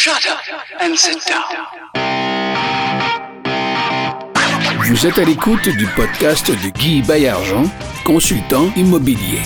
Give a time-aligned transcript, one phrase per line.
[0.00, 0.38] Shut up
[0.80, 1.42] and sit down.
[4.86, 7.64] Vous êtes à l'écoute du podcast de Guy Baillargeon,
[8.04, 9.40] consultant immobilier.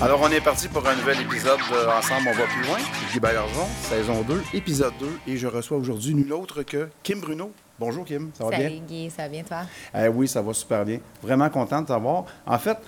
[0.00, 2.78] Alors, on est parti pour un nouvel épisode de Ensemble, on va plus loin.
[3.12, 5.06] Guy Baillargeon, saison 2, épisode 2.
[5.26, 7.52] Et je reçois aujourd'hui nul autre que Kim Bruno.
[7.78, 8.80] Bonjour Kim, ça va Salut bien?
[8.88, 9.58] Guy, ça va bien toi?
[9.94, 11.00] Eh oui, ça va super bien.
[11.22, 12.24] Vraiment content de t'avoir.
[12.46, 12.78] En fait,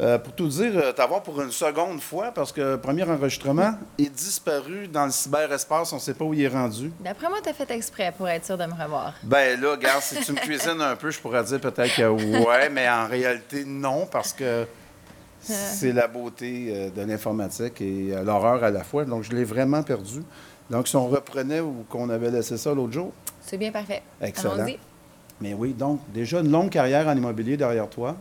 [0.00, 3.74] euh, pour tout dire, euh, t'avoir pour une seconde fois, parce que le premier enregistrement
[3.98, 6.90] est disparu dans le cyberespace, on ne sait pas où il est rendu.
[7.00, 9.12] D'après moi, tu as fait exprès pour être sûr de me revoir.
[9.22, 12.70] Ben là, regarde, si tu me cuisines un peu, je pourrais dire peut-être que ouais,
[12.70, 14.66] mais en réalité, non, parce que
[15.40, 19.04] c'est la beauté euh, de l'informatique et l'horreur à la fois.
[19.04, 20.22] Donc, je l'ai vraiment perdu.
[20.70, 24.02] Donc, si on reprenait ou qu'on avait laissé ça l'autre jour, C'est bien parfait.
[24.22, 24.64] Excellent.
[25.40, 28.16] Mais oui, donc, déjà une longue carrière en immobilier derrière toi.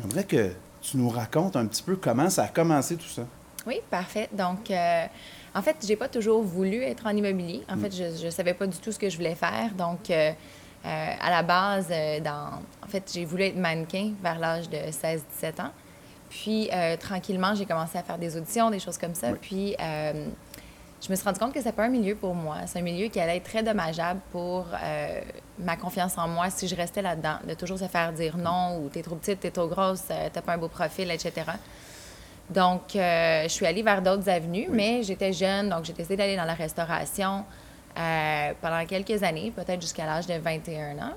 [0.00, 0.50] J'aimerais que
[0.84, 3.22] tu nous racontes un petit peu comment ça a commencé tout ça?
[3.66, 4.28] Oui, parfait.
[4.32, 5.06] Donc, euh,
[5.54, 7.62] en fait, j'ai pas toujours voulu être en immobilier.
[7.68, 9.70] En fait, je ne savais pas du tout ce que je voulais faire.
[9.76, 10.32] Donc, euh,
[10.84, 11.88] euh, à la base,
[12.22, 15.70] dans, en fait, j'ai voulu être mannequin vers l'âge de 16-17 ans.
[16.28, 16.68] Puis,
[17.00, 19.30] tranquillement, j'ai commencé à faire des auditions, des choses comme ça.
[19.30, 19.38] Oui.
[19.40, 20.26] Puis, euh,
[21.04, 22.56] je me suis rendu compte que c'est pas un milieu pour moi.
[22.66, 25.20] C'est un milieu qui allait être très dommageable pour euh,
[25.58, 27.36] ma confiance en moi si je restais là-dedans.
[27.46, 30.40] De toujours se faire dire non ou t'es trop petite, t'es trop grosse, euh, t'as
[30.40, 31.42] pas un beau profil, etc.
[32.48, 36.36] Donc, euh, je suis allée vers d'autres avenues, mais j'étais jeune, donc j'ai décidé d'aller
[36.36, 37.44] dans la restauration
[37.98, 41.14] euh, pendant quelques années, peut-être jusqu'à l'âge de 21 ans.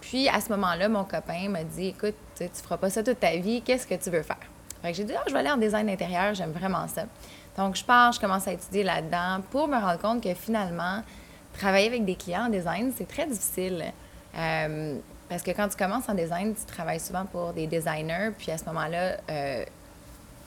[0.00, 3.18] Puis, à ce moment-là, mon copain m'a dit Écoute, tu tu feras pas ça toute
[3.18, 4.38] ta vie, qu'est-ce que tu veux faire
[4.92, 7.04] j'ai dit Ah, je vais aller en design intérieur, j'aime vraiment ça.
[7.56, 11.02] Donc, je pars, je commence à étudier là-dedans pour me rendre compte que finalement,
[11.52, 13.84] travailler avec des clients en design, c'est très difficile.
[14.36, 14.96] Euh,
[15.28, 18.58] parce que quand tu commences en design, tu travailles souvent pour des designers, puis à
[18.58, 19.64] ce moment-là, euh,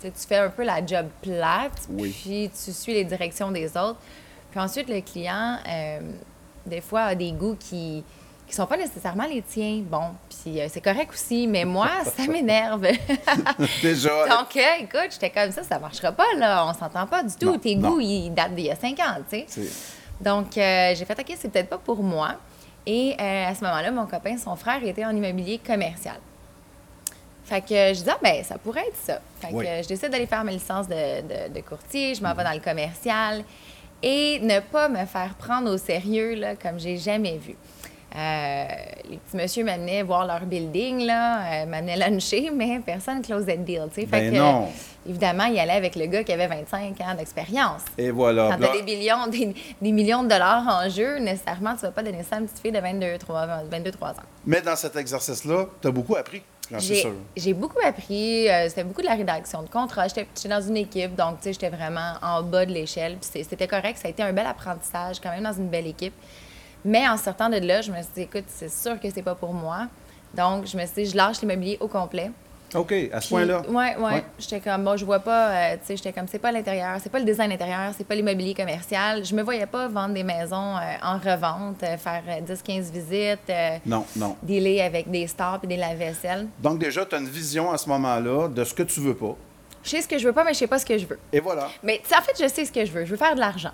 [0.02, 2.10] tu fais un peu la job plate, Oui.
[2.24, 4.00] puis tu suis les directions des autres.
[4.50, 6.00] Puis ensuite, le client, euh,
[6.66, 8.04] des fois, a des goûts qui
[8.52, 9.82] qui sont pas nécessairement les tiens.
[9.84, 12.84] Bon, puis euh, c'est correct aussi, mais moi, ça m'énerve.
[13.82, 16.66] Déjà, Donc, euh, écoute, j'étais comme ça, ça marchera pas, là.
[16.68, 17.46] On s'entend pas du tout.
[17.54, 17.90] Non, Tes non.
[17.92, 19.68] goûts, ils datent d'il y a cinq ans, tu sais.
[20.20, 22.36] Donc, euh, j'ai fait, OK, c'est peut-être pas pour moi.
[22.86, 26.16] Et à ce moment-là, mon copain, son frère, était en immobilier commercial.
[27.46, 29.20] Fait que je dis, ah, ben, ça pourrait être ça.
[29.40, 29.66] Fait que Oui.
[29.84, 32.60] je décide d'aller faire ma licence de, de- de courtier, je m'en vais dans le
[32.60, 33.44] commercial
[34.02, 37.56] et ne pas me faire prendre au sérieux, là, comme j'ai jamais vu.
[38.14, 38.66] Euh,
[39.10, 43.64] les petits messieurs m'amenaient voir leur building, là, euh, m'amenaient luncher, mais personne closait le
[43.64, 43.88] deal.
[43.92, 44.68] Fait Ben que, non.
[45.08, 47.82] Évidemment, il allait avec le gars qui avait 25 ans d'expérience.
[47.98, 48.50] Et voilà.
[48.52, 51.92] Quand tu as des millions, des, des millions de dollars en jeu, nécessairement, tu vas
[51.92, 54.14] pas donner ça à une petite fille de 22, 3, 22, 3 ans.
[54.46, 56.44] Mais dans cet exercice-là, tu as beaucoup appris,
[57.36, 58.48] J'ai beaucoup appris.
[58.50, 60.08] euh, c'était beaucoup de la rédaction de contrats.
[60.08, 63.18] J'étais dans une équipe, donc j'étais vraiment en bas de l'échelle.
[63.22, 63.98] C'était correct.
[63.98, 66.14] Ça a été un bel apprentissage, quand même, dans une belle équipe.
[66.84, 69.36] Mais en sortant de là, je me suis dit, écoute, c'est sûr que c'est pas
[69.36, 69.88] pour moi.
[70.34, 72.32] Donc, je me suis dit, je lâche l'immobilier au complet.
[72.74, 73.64] OK, à ce point-là.
[73.68, 74.14] Ouais, ouais.
[74.14, 74.24] Ouais.
[74.40, 77.10] J'étais comme, bon, je vois pas, euh, tu sais, j'étais comme, c'est pas l'intérieur, c'est
[77.12, 79.26] pas le design intérieur, c'est pas l'immobilier commercial.
[79.26, 83.52] Je me voyais pas vendre des maisons euh, en revente, euh, faire euh, 10-15 visites,
[83.86, 84.38] Non, non.
[84.42, 86.48] dealer avec des stars et des lave-vaisselle.
[86.60, 89.36] Donc déjà, tu as une vision à ce moment-là de ce que tu veux pas.
[89.84, 91.20] Je sais ce que je veux pas, mais je sais pas ce que je veux.
[91.34, 91.68] Et voilà.
[91.84, 93.04] Mais en fait, je sais ce que je veux.
[93.04, 93.72] Je veux faire de l'argent.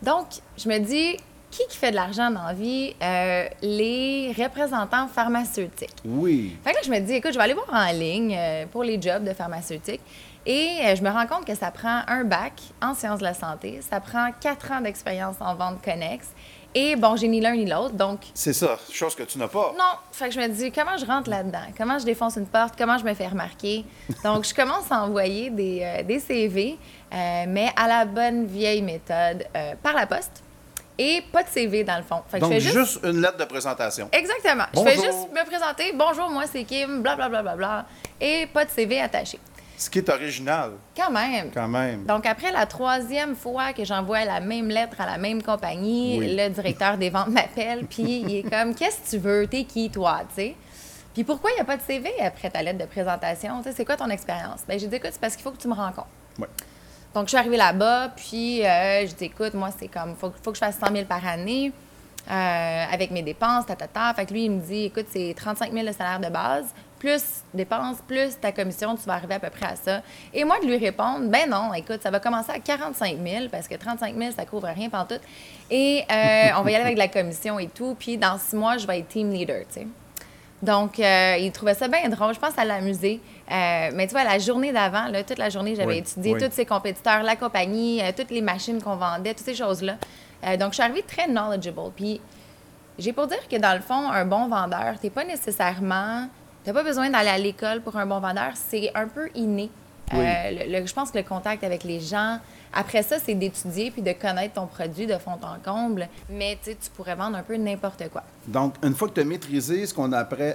[0.00, 1.18] Donc, je me dis,
[1.50, 2.94] qui qui fait de l'argent dans la vie?
[3.02, 5.94] Euh, les représentants pharmaceutiques.
[6.04, 6.56] Oui.
[6.64, 8.84] Fait que là, je me dis, écoute, je vais aller voir en ligne euh, pour
[8.84, 10.00] les jobs de pharmaceutique.
[10.46, 13.34] Et euh, je me rends compte que ça prend un bac en sciences de la
[13.34, 16.28] santé, ça prend quatre ans d'expérience en vente connexe.
[16.74, 19.74] Et bon, j'ai ni l'un ni l'autre, donc C'est ça, chose que tu n'as pas.
[19.76, 19.84] non.
[20.12, 21.64] Fait que je me dis, comment je rentre là-dedans?
[21.76, 22.74] Comment je défonce une porte?
[22.78, 23.84] Comment je me fais remarquer?
[24.24, 26.78] Donc, je commence à envoyer des, euh, des CV,
[27.12, 30.44] euh, mais à la bonne vieille méthode, euh, par la poste.
[30.98, 32.22] Et pas de CV, dans le fond.
[32.28, 33.00] Fait que Donc je fais juste...
[33.04, 34.08] une lettre de présentation.
[34.12, 34.64] Exactement.
[34.74, 35.92] Je fais juste me présenter.
[35.94, 37.42] Bonjour, moi, c'est Kim, blablabla.
[37.42, 37.86] Bla, bla, bla,
[38.20, 39.38] et pas de CV attaché.
[39.78, 41.50] Ce qui est original, Quand même.
[41.54, 42.04] quand même.
[42.04, 46.36] Donc, après la troisième fois que j'envoie la même lettre à la même compagnie, Oui.
[46.36, 49.46] le directeur des ventes m'appelle, puis il est comme Qu'est-ce que tu veux?
[49.46, 50.20] T'es qui, toi?
[50.28, 50.56] Tu sais?
[51.14, 53.62] Puis pourquoi il n'y a pas de CV après ta lettre de présentation?
[53.62, 54.60] Tu sais, C'est quoi ton expérience?
[54.68, 56.08] Ben, j'ai dit Écoute, c'est parce qu'il faut que tu me rencontres.
[56.38, 56.46] Ouais.
[57.14, 60.50] Donc, je suis arrivée là-bas, puis euh, je dis Écoute, moi, c'est comme faut, faut
[60.52, 61.72] que je fasse 100 000 par année.
[62.30, 64.12] euh, avec mes dépenses, ta, ta, ta.
[64.14, 66.66] Fait que lui, il me dit, écoute, c'est 35 000 le salaire de base,
[66.98, 67.22] plus
[67.54, 70.02] dépenses, plus ta commission, tu vas arriver à peu près à ça.
[70.34, 73.66] Et moi, de lui répondre, ben non, écoute, ça va commencer à 45 000, parce
[73.66, 75.14] que 35 000, ça couvre rien tout.
[75.70, 78.76] Et euh, on va y aller avec la commission et tout, puis dans six mois,
[78.76, 79.86] je vais être team leader, tu sais.
[80.62, 82.34] Donc, euh, il trouvait ça bien drôle.
[82.34, 83.20] Je pense que ça l'a amusé.
[83.50, 86.40] Euh, mais tu vois, la journée d'avant, là, toute la journée, j'avais Oui, étudié oui.
[86.40, 89.96] tous ses compétiteurs, la compagnie, euh, toutes les machines qu'on vendait, toutes ces choses-là.
[90.58, 91.92] Donc, je suis arrivée très knowledgeable.
[91.94, 92.20] Puis,
[92.98, 96.28] j'ai pour dire que dans le fond, un bon vendeur, t'es pas nécessairement.
[96.64, 98.52] T'as pas besoin d'aller à l'école pour un bon vendeur.
[98.54, 99.70] C'est un peu inné.
[100.12, 100.18] Oui.
[100.20, 102.38] Euh, le- le- je pense que le contact avec les gens.
[102.72, 106.08] Après ça, c'est d'étudier puis de connaître ton produit de fond en comble.
[106.28, 108.22] Mais tu pourrais vendre un peu n'importe quoi.
[108.46, 110.10] Donc, une fois que tu as maîtrisé ce qu'on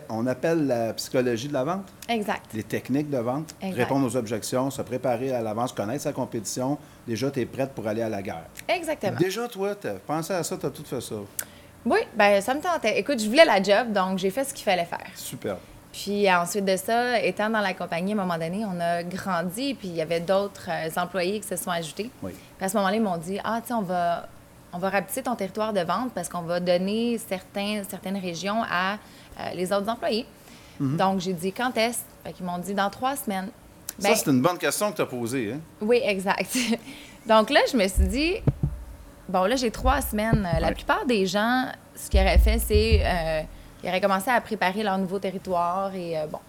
[0.10, 2.46] on appelle la psychologie de la vente, Exact.
[2.54, 3.78] les techniques de vente, Exact.
[3.84, 6.78] répondre aux objections, se préparer à l'avance, connaître sa compétition,
[7.08, 8.46] déjà, tu es prête pour aller à la guerre.
[8.68, 9.18] Exactement.
[9.20, 11.16] Déjà, toi, tu as pensé à ça, tu as tout fait ça.
[11.86, 12.98] Oui, ben ça me tentait.
[12.98, 15.06] Écoute, je voulais la job, donc j'ai fait ce qu'il fallait faire.
[15.16, 15.58] Super.
[16.04, 19.74] Puis ensuite de ça, étant dans la compagnie, à un moment donné, on a grandi,
[19.76, 22.10] puis il y avait d'autres euh, employés qui se sont ajoutés.
[22.22, 22.32] Oui.
[22.58, 24.28] Puis à ce moment-là, ils m'ont dit Ah, tu sais, on va,
[24.74, 28.94] on va rapetisser ton territoire de vente parce qu'on va donner certains, certaines régions à
[29.40, 30.26] euh, les autres employés.
[30.82, 33.50] Donc j'ai dit Quand est-ce Fait qu'ils m'ont dit Dans trois semaines.
[34.02, 35.54] Ben, ça, c'est une bonne question que tu as posée.
[35.54, 35.60] Hein?
[35.80, 36.58] oui, exact.
[37.26, 38.34] Donc là, je me suis dit,
[39.30, 40.46] bon, là, j'ai trois semaines.
[40.54, 40.74] Euh, La Ouais.
[40.74, 43.42] plupart des gens, ce qu'ils auraient fait, c'est euh,
[43.86, 45.94] ils auraient commencé à préparer leur nouveau territoire.
[45.94, 46.40] Et euh, bon,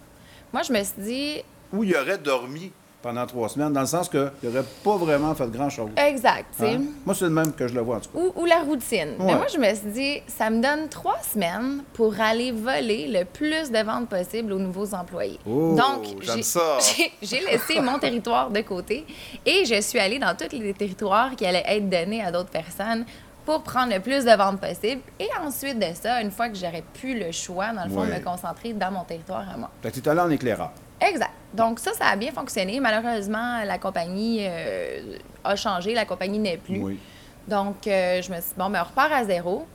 [0.51, 4.09] moi, je me suis dit, Ou il aurait dormi pendant trois semaines, dans le sens
[4.09, 5.91] qu'il n'aurait pas vraiment fait grand-chose.
[5.95, 6.47] exact.
[6.61, 6.81] Hein?
[7.05, 8.19] Moi, c'est le même que je le vois, en tout cas.
[8.19, 9.13] Ou, ou la routine.
[9.19, 13.23] Mais moi, je me suis dit, ça me donne trois semaines pour aller voler le
[13.23, 15.39] plus de ventes possible aux nouveaux employés.
[15.47, 16.05] Oh, Donc,
[17.21, 19.05] j'ai laissé mon territoire de côté
[19.45, 23.05] et je suis allée dans tous les territoires qui allaient être donnés à d'autres personnes
[23.47, 25.01] pour prendre le plus de ventes possible.
[25.21, 28.19] Et ensuite de ça, une fois que j'aurais pu le choix, dans le fond, Ouais.
[28.19, 29.71] me concentrer dans mon territoire à moi.
[29.81, 30.71] Fait que tu es allé en éclaireur.
[30.99, 31.31] Exact.
[31.53, 32.81] Donc ça, ça a bien fonctionné.
[32.81, 35.93] Malheureusement, la compagnie euh, a changé.
[35.93, 36.81] La compagnie n'est plus.
[36.81, 36.99] Oui.
[37.47, 39.65] Donc, euh, je me suis dit, bon, ben, on repart à zéro.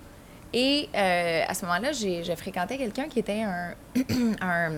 [0.53, 3.73] Et euh, à ce moment-là, j'ai, je fréquentais quelqu'un qui était un,
[4.43, 4.73] un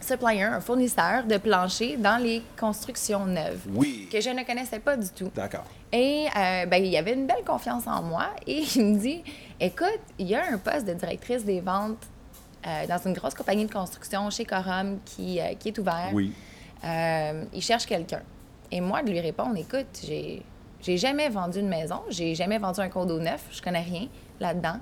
[0.00, 4.08] supplier, un fournisseur de planchers dans les constructions neuves, Oui.
[4.10, 5.30] que je ne connaissais pas du tout.
[5.34, 5.64] D'accord.
[5.92, 8.26] Et euh, ben, il y avait une belle confiance en moi.
[8.46, 9.22] Et il me dit,
[9.60, 12.06] écoute, il y a un poste de directrice des ventes
[12.66, 16.10] euh, dans une grosse compagnie de construction chez Corum qui, euh, qui est ouvert.
[16.12, 16.32] Oui.
[16.84, 18.20] Il cherche quelqu'un.
[18.70, 20.42] Et moi, de lui répondre, écoute, j'ai,
[20.82, 24.08] j'ai jamais vendu une maison, j'ai jamais vendu un condo neuf, je connais rien
[24.40, 24.76] là-dedans.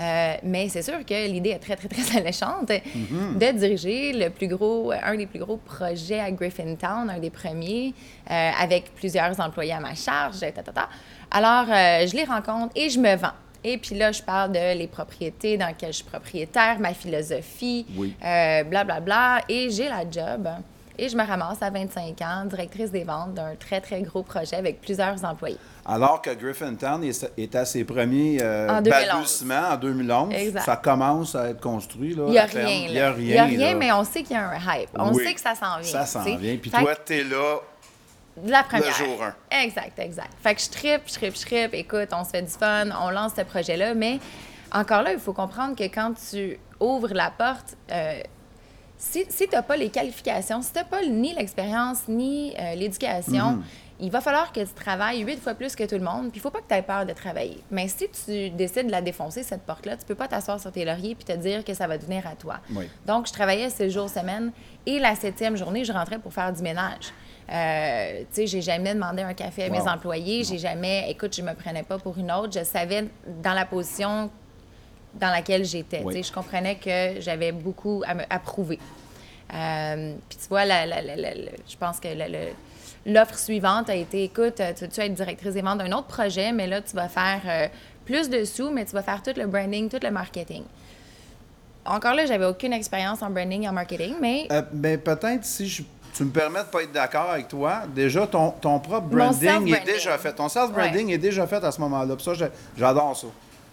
[0.00, 4.48] Euh, mais c'est sûr que l'idée est très, très, très alléchante de diriger le plus
[4.48, 7.92] gros, un des plus gros projets à Griffintown, un des premiers,
[8.30, 10.88] euh, avec plusieurs employés à ma charge, ta, ta, ta.
[11.30, 13.32] Alors, euh, je les rencontre et je me vends.
[13.62, 17.84] Et puis là, je parle de les propriétés dans lesquelles je suis propriétaire, ma philosophie,
[17.94, 18.14] Oui.
[18.24, 19.42] euh, blablabla.
[19.50, 20.48] Et j'ai la job.
[20.98, 24.56] Et je me ramasse à 25 ans, directrice des ventes d'un très, très gros projet
[24.56, 25.56] avec plusieurs employés.
[25.86, 29.06] Alors que Griffintown est, est à ses premiers euh, En 2011.
[29.08, 30.34] balbutiements en 2011.
[30.34, 30.64] Exact.
[30.64, 32.14] Ça commence à être construit.
[32.14, 32.68] Là, Il n'y a rien.
[32.86, 33.16] Il n'y a rien.
[33.24, 33.78] Il y a rien, là.
[33.78, 34.90] mais on sait qu'il y a un hype.
[34.98, 35.24] On Oui.
[35.24, 35.90] sait que ça s'en vient.
[35.90, 36.56] Ça s'en vient.
[36.56, 37.56] Puis Fait toi, tu es là.
[38.36, 38.92] de la première.
[38.94, 39.34] jour un.
[39.62, 40.32] Exact, exact.
[40.42, 41.74] Fait que je tripe, je tripe, je tripe.
[41.74, 43.94] Écoute, on se fait du fun, on lance ce projet-là.
[43.94, 44.18] Mais
[44.72, 48.20] encore là, il faut comprendre que quand tu ouvres la porte, euh,
[49.02, 52.74] si, si tu n'as pas les qualifications, si tu n'as pas ni l'expérience ni euh,
[52.74, 53.62] l'éducation, Mhm.
[54.00, 56.30] il va falloir que tu travailles huit fois plus que tout le monde.
[56.30, 57.62] Puis il faut pas que tu aies peur de travailler.
[57.70, 60.84] Mais si tu décides de la défoncer, cette porte-là, tu peux pas t'asseoir sur tes
[60.84, 62.56] lauriers puis te dire que ça va devenir à toi.
[62.74, 62.88] Oui.
[63.06, 64.52] Donc, je travaillais six jours semaine
[64.84, 67.06] et la septième journée, je rentrais pour faire du ménage.
[67.52, 70.44] Euh, tu sais, j'ai jamais demandé un café à mes employés.
[70.44, 72.52] J'ai jamais, écoute, je me prenais pas pour une autre.
[72.58, 73.08] Je savais
[73.42, 74.30] dans la position
[75.14, 76.02] dans laquelle j'étais.
[76.04, 76.14] Oui.
[76.14, 78.78] Tu sais, Je comprenais que j'avais beaucoup à me à prouver.
[79.54, 82.08] Euh, Puis tu vois, la- la- la- la- la- je pense que
[83.06, 86.66] l'offre suivante a été, écoute, tu veux être directrice des ventes d'un autre projet, mais
[86.66, 87.68] là, tu vas faire euh,
[88.04, 90.62] plus de sous, mais tu vas faire tout le branding, tout le marketing.
[91.84, 95.66] Encore là, j'avais aucune expérience en branding et en marketing, mais Euh, ben, peut-être si
[95.68, 95.82] je-
[96.14, 99.84] tu me permets de pas être d'accord avec toi, déjà ton, ton propre branding est
[99.86, 100.32] déjà fait.
[100.34, 102.14] Ton self-branding est déjà fait à ce moment-là.
[102.18, 102.32] Ça,
[102.76, 103.26] j'adore ça.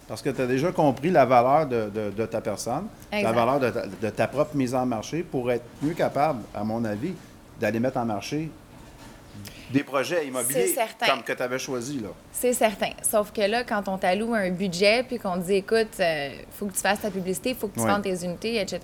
[0.08, 3.60] Parce que tu as déjà compris la valeur de, de- de ta personne, la valeur
[3.60, 7.12] de ta, de ta propre mise en marché pour être mieux capable, à mon avis,
[7.60, 8.48] d'aller mettre en marché
[9.70, 10.74] des projets immobiliers
[11.06, 12.00] comme que tu avais choisi.
[12.00, 12.08] Là.
[12.32, 12.92] C'est certain.
[13.02, 16.64] Sauf que là, quand on t'alloue un budget puis qu'on te dit, écoute, il faut
[16.66, 17.90] que tu fasses ta publicité, il faut que tu Ouais.
[17.90, 18.80] vendes tes unités, etc.,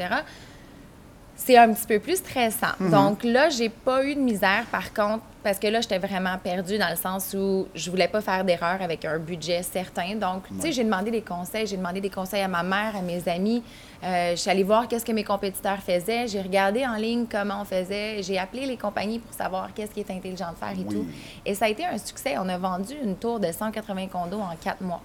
[1.36, 2.74] c'est un petit peu plus stressant.
[2.78, 2.90] Mhm.
[2.90, 6.78] Donc là, j'ai pas eu de misère, par contre, parce que là, j'étais vraiment perdue
[6.78, 10.14] dans le sens où je voulais pas faire d'erreur avec un budget certain.
[10.14, 11.66] Donc, tu sais, j'ai demandé des conseils.
[11.66, 13.62] J'ai demandé des conseils à ma mère, à mes amis.
[14.02, 16.28] Euh, je suis allée voir qu'est-ce que mes compétiteurs faisaient.
[16.28, 18.22] J'ai regardé en ligne comment on faisait.
[18.22, 20.94] J'ai appelé les compagnies pour savoir qu'est-ce qui est intelligent de faire et Oui.
[20.94, 21.06] tout.
[21.44, 22.36] Et ça a été un succès.
[22.38, 25.02] On a vendu une tour de 180 condos en quatre mois.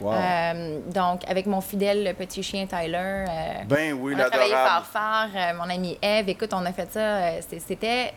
[0.00, 0.12] Wow.
[0.14, 2.96] Euh, donc, avec mon fidèle petit chien Tyler.
[3.28, 4.84] euh, Ben oui, on a travaillé l'adorable.
[4.92, 5.28] fort, fort.
[5.36, 7.00] euh, mon amie Eve, écoute, on a fait ça.
[7.00, 8.12] euh, C'était,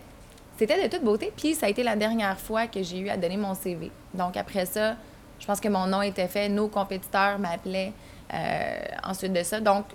[0.57, 1.31] c'était de toute beauté.
[1.35, 3.91] Puis ça a été la dernière fois que j'ai eu à donner mon CV.
[4.13, 4.95] Donc après ça,
[5.39, 6.49] je pense que mon nom était fait.
[6.49, 7.91] Nos compétiteurs m'appelaient
[9.03, 9.59] ensuite de ça.
[9.59, 9.85] Donc,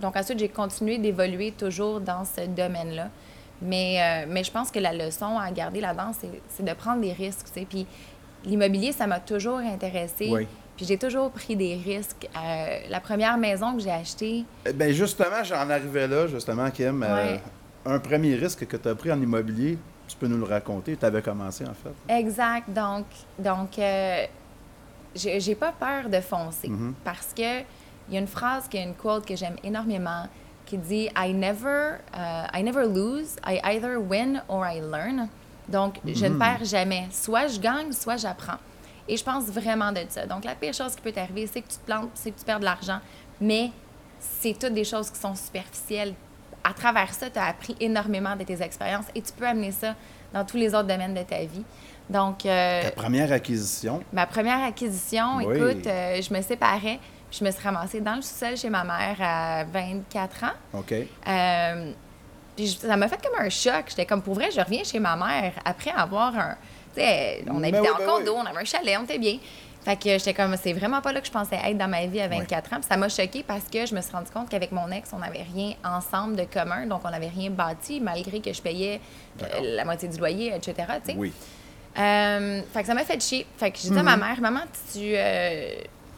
[0.00, 3.08] donc ensuite, j'ai continué d'évoluer toujours dans ce domaine-là.
[3.62, 6.10] Mais, mais je pense que la leçon à garder là-dedans,
[6.48, 7.46] c'est, de prendre des risques.
[7.68, 7.86] Puis
[8.44, 10.28] l'immobilier, ça m'a toujours intéressé.
[10.30, 10.46] Oui.
[10.76, 12.28] Puis j'ai toujours pris des risques.
[12.36, 17.02] Euh, la première maison que j'ai achetée, Eh Ben justement, j'en arrivais là, justement, Kim.
[17.02, 17.36] Euh,
[17.86, 19.78] un premier risque que tu as pris en immobilier,
[20.08, 20.96] tu peux nous le raconter.
[20.96, 22.12] Tu avais commencé, en fait.
[22.12, 22.68] Exact.
[22.70, 23.06] Donc,
[23.38, 24.24] donc euh,
[25.14, 26.70] j'ai pas peur de foncer
[27.04, 27.60] parce que
[28.08, 30.24] il y a une phrase, qui est une quote que j'aime énormément
[30.66, 35.28] qui dit I never, uh, I never lose, I either win or I learn.
[35.68, 37.08] Donc, je ne perds jamais.
[37.10, 38.58] Soit je gagne, soit j'apprends.
[39.08, 40.26] Et je pense vraiment de ça.
[40.26, 42.44] Donc, la pire chose qui peut t'arriver, c'est que tu te plantes, c'est que tu
[42.44, 43.00] perds de l'argent.
[43.40, 43.70] Mais
[44.18, 46.14] c'est toutes des choses qui sont superficielles.
[46.62, 49.94] À travers ça, tu as appris énormément de tes expériences et tu peux amener ça
[50.32, 51.64] dans tous les autres domaines de ta vie.
[52.08, 54.02] Donc, euh, Ta première acquisition.
[54.12, 55.44] ma première acquisition, Oui.
[55.44, 56.98] écoute, euh, je me séparais,
[57.30, 60.78] je me suis ramassée dans le sous-sol chez ma mère à 24 ans.
[60.78, 60.92] OK.
[61.26, 61.92] Euh,
[62.56, 63.84] puis ça m'a fait comme un choc.
[63.88, 66.56] J'étais comme, pour vrai, je reviens chez ma mère après avoir un...
[67.50, 68.40] On Ben habitait oui, en ben condo, oui.
[68.42, 69.38] on avait un chalet, on était bien.
[69.84, 72.20] Fait que j'étais comme, c'est vraiment pas là que je pensais être dans ma vie
[72.20, 72.76] à 24 ans.
[72.76, 75.18] Puis ça m'a choquée parce que je me suis rendu compte qu'avec mon ex, on
[75.18, 76.86] n'avait rien ensemble de commun.
[76.86, 78.98] Donc, on n'avait rien bâti, malgré que je payais
[79.42, 79.46] euh,
[79.76, 80.74] la moitié du loyer, etc.
[81.18, 81.32] Oui.
[81.98, 83.46] Euh, fait que ça m'a fait chier.
[83.58, 84.04] Fait que j'ai dit à Mhm.
[84.04, 84.60] ma mère, maman,
[84.92, 85.00] tu.
[85.02, 85.74] euh,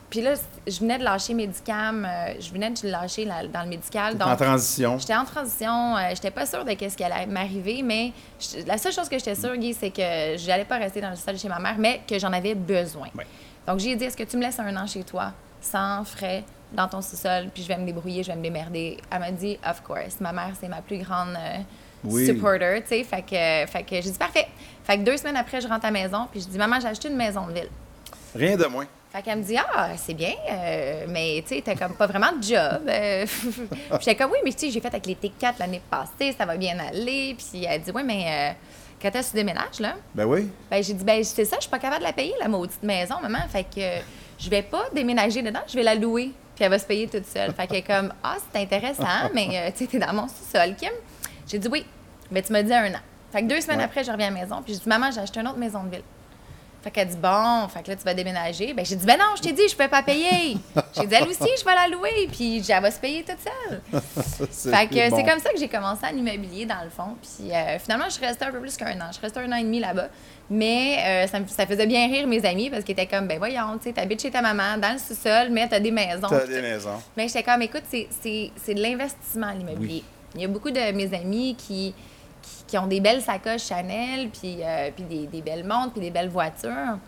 [0.08, 0.34] Puis là,
[0.66, 4.14] je venais de lâcher Medicam, euh, je venais de lâcher la- dans le médical.
[4.22, 4.98] en Donc, transition.
[4.98, 8.78] j'étais en transition, euh, j'étais pas sûre de qu'est-ce qui allait m'arriver, mais je- la
[8.78, 11.48] seule chose que j'étais sûre, Guy, c'est que j'allais pas rester dans le sol chez
[11.48, 13.08] ma mère, mais que j'en avais besoin.
[13.16, 13.26] Ouais.
[13.66, 16.86] Donc, j'ai dit, est-ce que tu me laisses un an chez toi, sans frais, dans
[16.86, 18.98] ton sous-sol, puis je vais me débrouiller, je vais me démerder?
[19.10, 20.20] Elle m'a dit, of course.
[20.20, 21.58] Ma mère, c'est ma plus grande euh,
[22.04, 22.26] Oui.
[22.26, 23.02] supporter, tu sais.
[23.04, 24.46] Fait que, fait que j'ai dit, parfait.
[24.84, 26.86] Fait que deux semaines après, je rentre à la maison, puis je dis, maman, j'ai
[26.88, 27.68] acheté une maison de ville.
[28.36, 28.86] Rien de moins.
[29.16, 32.32] Fait qu'elle me dit Ah, c'est bien, euh, mais tu sais, t'as comme pas vraiment
[32.32, 32.82] de job.
[32.86, 33.24] Euh,
[34.00, 36.58] J'étais comme Oui, mais tu sais, j'ai fait avec les T4 l'année passée, ça va
[36.58, 37.34] bien aller.
[37.38, 38.52] Puis elle dit Oui, mais euh,
[39.00, 39.94] quand est-ce que tu déménages, là?
[40.14, 40.50] Ben oui.
[40.70, 42.82] Ben, j'ai dit Ben, c'est ça, je suis pas capable de la payer, la maudite
[42.82, 43.38] maison, maman.
[43.48, 44.04] Fait que
[44.38, 46.32] je vais pas déménager dedans, je vais la louer.
[46.54, 47.54] Puis elle va se payer toute seule.
[47.54, 50.74] Fait qu'elle est comme Ah, c'est intéressant, mais euh, tu sais, t'es dans mon sous-sol,
[50.76, 50.92] Kim.
[51.48, 51.86] J'ai dit Oui,
[52.30, 53.00] mais tu m'as dit un an.
[53.32, 53.84] Fait que deux semaines Ouais.
[53.84, 55.82] après, je reviens à la maison, puis je dis Maman, j'ai acheté une autre maison
[55.84, 56.02] de ville.
[56.86, 58.72] Fait qu'elle dit bon, fait que là tu vas déménager.
[58.72, 60.56] Ben j'ai dit ben non, je t'ai dit je peux pas payer.
[60.94, 63.80] J'ai dit elle aussi, je vais la louer puis elle va se payer toute seule.
[64.72, 65.16] Fait que bon.
[65.16, 67.16] c'est comme ça que j'ai commencé en immobilier dans le fond.
[67.20, 69.06] Puis euh, finalement je suis restée un peu plus qu'un an.
[69.08, 70.06] Je suis restée un an et demi là-bas.
[70.48, 73.38] Mais euh, ça, me- ça faisait bien rire mes amis parce qu'ils étaient comme ben
[73.38, 76.28] voyons, tu t'habites chez ta maman dans le sous-sol, mais t'as des maisons.
[76.30, 77.02] T'as des maisons.
[77.16, 80.04] Mais j'étais comme, écoute, c'est de l'investissement, l'immobilier.
[80.36, 81.94] Il y a beaucoup de mes amis qui,
[82.46, 86.00] qui, qui ont des belles sacoches Chanel, puis, euh, puis des, des belles montres, puis
[86.00, 86.98] des belles voitures.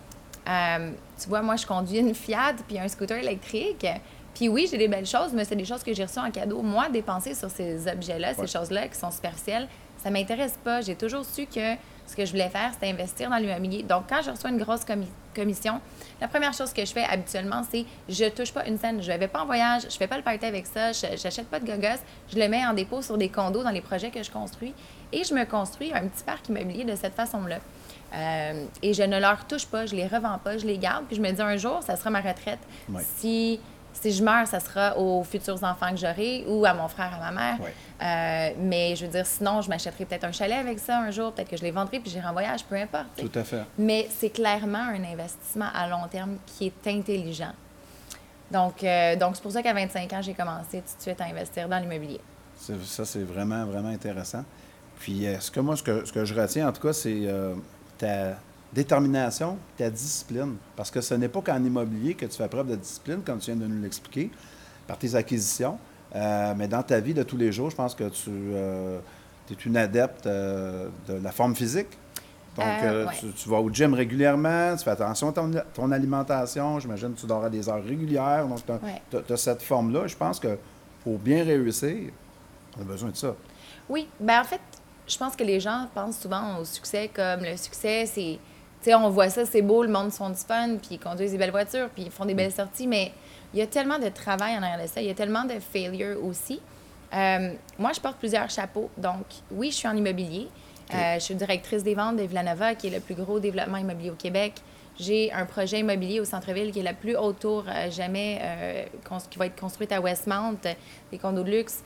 [0.49, 0.90] Euh,
[1.21, 3.87] tu vois, moi, je conduis une Fiat, puis un scooter électrique.
[4.35, 6.62] Puis oui, j'ai des belles choses, mais c'est des choses que j'ai reçues en cadeau.
[6.62, 8.47] Moi, dépenser sur ces objets-là, Ouais.
[8.47, 9.68] ces choses-là qui sont superficielles,
[10.02, 10.80] ça m'intéresse pas.
[10.80, 11.75] J'ai toujours su que
[12.07, 13.83] ce que je voulais faire, c'était investir dans l'immobilier.
[13.83, 15.80] Donc, quand je reçois une grosse commi- commission,
[16.21, 19.03] la première chose que je fais habituellement, c'est je touche pas une scène.
[19.03, 21.61] Je vais pas en voyage, je fais pas le party avec ça, je j'achète pas
[21.61, 22.01] de gogos,
[22.33, 24.75] je le mets en dépôt sur des condos dans les projets que je construis
[25.13, 27.59] et je me construis un petit parc immobilier de cette façon-là.
[28.15, 31.17] Euh, et je ne leur touche pas, je les revends pas, je les garde, puis
[31.17, 32.61] je me dis un jour, ça sera ma retraite.
[33.17, 33.61] Si,
[34.00, 37.31] si je meurs, ça sera aux futurs enfants que j'aurai ou à mon frère, à
[37.31, 37.61] ma mère.
[37.61, 37.75] Ouais.
[38.00, 41.33] Euh, mais je veux dire, sinon, je m'achèterai peut-être un chalet avec ça un jour,
[41.33, 43.07] peut-être que je les vendrai puis j'irai en voyage, peu importe.
[43.17, 43.62] Tout à fait.
[43.76, 47.52] Mais c'est clairement un investissement à long terme qui est intelligent.
[48.50, 51.25] Donc, euh, donc c'est pour ça qu'à 25 ans, j'ai commencé tout de suite à
[51.25, 52.21] investir dans l'immobilier.
[52.57, 54.45] Ça, c'est vraiment, vraiment intéressant.
[54.99, 57.21] Puis, euh, ce que moi, ce que, ce que je retiens, en tout cas, c'est
[57.25, 57.55] euh,
[57.97, 58.37] ta
[58.73, 60.57] détermination, ta discipline.
[60.77, 63.51] Parce que ce n'est pas qu'en immobilier que tu fais preuve de discipline, comme tu
[63.53, 64.31] viens de nous l'expliquer,
[64.87, 65.79] par tes acquisitions.
[66.15, 68.31] Euh, mais dans ta vie de tous les jours, je pense que tu
[69.51, 71.89] es une adepte euh, de la forme physique.
[72.57, 73.13] Donc, Euh, euh, ouais.
[73.21, 76.81] tu, tu vas au gym régulièrement, tu fais attention à ton, ton alimentation.
[76.81, 78.47] J'imagine que tu dors à des heures régulières.
[78.49, 79.37] Donc, tu as, Ouais.
[79.37, 80.07] cette forme-là.
[80.09, 80.59] Je pense que
[81.05, 82.11] pour bien réussir,
[82.77, 83.35] on a besoin de ça.
[83.89, 84.61] Oui, ben en fait,
[85.07, 88.39] je pense que les gens pensent souvent au succès comme le succès, c'est.
[88.81, 91.33] Tu sais, on voit ça, c'est beau, le monde sont du fun, puis ils conduisent
[91.33, 93.13] des belles voitures, puis ils font des belles sorties, mais
[93.53, 95.59] il y a tellement de travail en arrière de ça, il y a tellement de
[95.59, 96.61] failure aussi.
[97.15, 98.91] Euh, moi, je porte plusieurs chapeaux.
[98.97, 100.49] Donc, oui, je suis en immobilier.
[100.95, 104.11] Euh, je suis directrice des ventes de Villanova, qui est le plus gros développement immobilier
[104.11, 104.55] au Québec.
[104.99, 108.89] J'ai un projet immobilier au centre-ville qui est la plus haute tour euh, jamais
[109.31, 110.59] qui va être construite à Westmount,
[111.11, 111.83] des condos de luxe.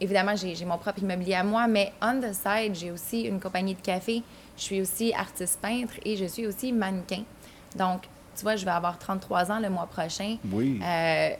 [0.00, 3.74] Évidemment, j'ai mon propre immobilier à moi, mais on the side, j'ai aussi une compagnie
[3.74, 4.22] de café.
[4.56, 7.24] Je suis aussi artiste peintre et je suis aussi mannequin.
[7.76, 8.02] Donc,
[8.36, 10.36] tu vois, je vais avoir 33 ans le mois prochain.
[10.50, 10.80] Oui.
[10.82, 11.30] Euh,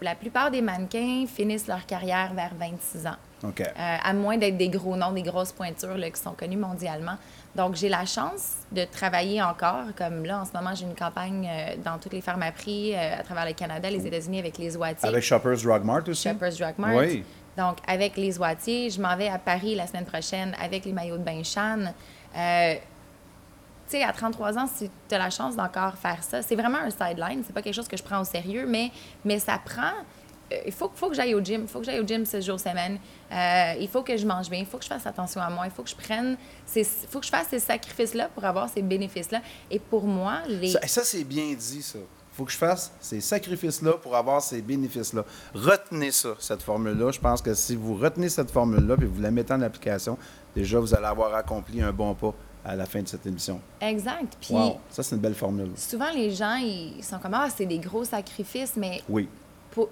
[0.00, 3.16] la plupart des mannequins finissent leur carrière vers 26 ans.
[3.42, 3.60] OK.
[3.60, 7.16] Euh, à moins d'être des gros noms, des grosses pointures là, qui sont connues mondialement.
[7.54, 9.84] Donc, j'ai la chance de travailler encore.
[9.96, 13.46] Comme là, en ce moment, j'ai une campagne euh, dans toutes les pharmacies à travers
[13.46, 15.08] le Canada, les États-Unis avec les oitiers.
[15.08, 16.28] Avec Shoppers Drug Mart aussi?
[16.28, 16.96] Shoppers Drug Mart.
[16.96, 17.22] Oui.
[17.56, 21.18] Donc, avec les oitiers, je m'en vais à Paris la semaine prochaine avec les maillots
[21.18, 21.92] de bain Chan.
[22.36, 22.74] Euh,
[23.86, 26.78] tu sais, à 33 ans, si tu as la chance d'encore faire ça, c'est vraiment
[26.78, 27.42] un sideline.
[27.46, 28.90] C'est pas quelque chose que je prends au sérieux, mais,
[29.24, 29.92] mais ça prend.
[30.52, 31.62] euh, Il faut, que j'aille au gym.
[31.62, 32.98] Il faut que j'aille au gym 6 jours semaine.
[33.30, 34.60] Euh, il faut que je mange bien.
[34.60, 35.66] Il faut que je fasse attention à moi.
[35.66, 36.36] Il faut que je prenne.
[36.74, 39.42] Il faut que je fasse ces sacrifices-là pour avoir ces bénéfices-là.
[39.70, 40.70] Et pour moi, les.
[40.70, 41.98] Ça, ça, c'est bien dit, ça.
[41.98, 45.24] Il faut que je fasse ces sacrifices-là pour avoir ces bénéfices-là.
[45.54, 47.12] Retenez ça, cette formule-là.
[47.12, 50.18] Je pense que si vous retenez cette formule-là et vous la mettez en application,
[50.54, 52.32] déjà, vous allez avoir accompli un bon pas
[52.64, 53.60] à la fin de cette émission.
[53.80, 54.36] Exact.
[54.40, 54.54] Puis.
[54.54, 55.70] Wow, ça, c'est une belle formule.
[55.76, 59.28] Souvent, les gens, ils sont comme Ah, c'est des gros sacrifices, mais Oui.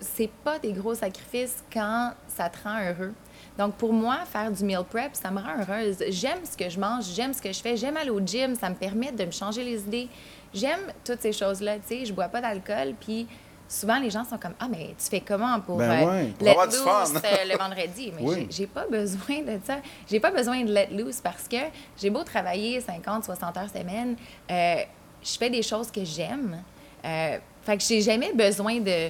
[0.00, 3.12] c'est pas des gros sacrifices quand ça te rend heureux.
[3.59, 5.97] Donc, pour moi, faire du meal prep, ça me rend heureuse.
[6.09, 8.71] J'aime ce que je mange, j'aime ce que je fais, j'aime aller au gym, ça
[8.71, 10.09] me permet de me changer les idées.
[10.54, 12.04] J'aime toutes ces choses-là, tu sais.
[12.07, 13.26] Je bois pas d'alcool, puis
[13.72, 16.44] souvent, les gens sont comme Ah, mais tu fais comment pour, Ben euh, ouais, pour
[16.46, 17.06] let avoir du loose fun.
[17.24, 18.12] euh, le vendredi?
[18.16, 18.46] Mais Oui.
[18.50, 19.76] j'ai- pas besoin de ça.
[20.08, 21.56] J'ai pas besoin de let loose parce que
[22.00, 24.16] j'ai beau travailler 50, 60 heures semaine,
[24.50, 24.76] euh,
[25.22, 26.62] je fais des choses que j'aime.
[27.04, 29.08] Euh, fait que j'ai jamais besoin de,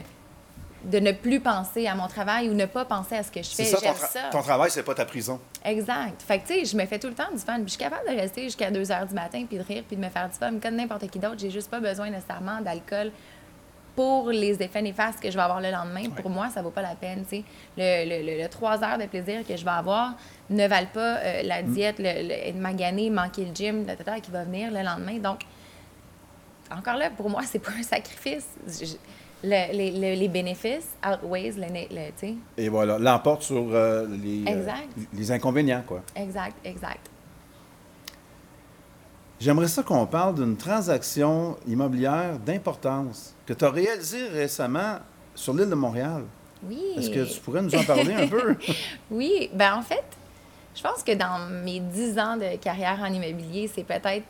[0.85, 3.49] de ne plus penser à mon travail ou ne pas penser à ce que je
[3.49, 3.71] C'est fais.
[3.71, 4.21] ça, ton, tra- ça.
[4.31, 5.39] ton travail, c'est pas ta prison.
[5.65, 6.21] Exact.
[6.27, 7.59] Fait que, tu sais, je me fais tout le temps du fun.
[7.65, 10.03] Je suis capable de rester jusqu'à 2 heures du matin puis de rire puis de
[10.05, 11.37] me faire du fun comme n'importe qui d'autre.
[11.39, 13.13] J'ai juste pas besoin nécessairement d'alcool
[13.95, 16.09] pour les effets néfastes que je vais avoir le lendemain.
[16.11, 17.25] Pour moi, ça vaut pas la peine.
[17.31, 17.41] Le,
[17.77, 20.15] le, le, le 3 heures de plaisir que je vais avoir
[20.49, 21.73] ne valent pas euh, la Mm.
[21.75, 23.85] diète, le, magané, manquer le gym,
[24.23, 25.19] qui va venir le lendemain.
[25.19, 25.41] Donc,
[26.75, 28.47] encore là, pour moi, c'est pas un sacrifice.
[28.67, 28.97] Je-
[29.45, 32.35] le- les, les- les bénéfices outweighs le, le tu sais.
[32.57, 34.67] Et voilà, l'emporte sur euh, les, euh,
[35.13, 36.03] les inconvénients, quoi.
[36.15, 37.11] Exact, exact.
[39.43, 45.01] J'aimerais ça qu'on parle d'une transaction immobilière d'importance que tu as réalisée récemment
[45.35, 46.23] sur l'île de Montréal.
[46.63, 46.81] Oui.
[46.97, 48.55] Est-ce que tu pourrais nous en parler un peu?
[49.11, 50.05] Oui, ben en fait,
[50.77, 54.23] je pense que dans mes 10 ans de carrière en immobilier, c'est peut-être